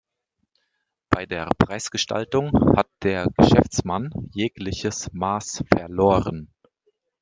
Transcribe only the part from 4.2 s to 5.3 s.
jegliches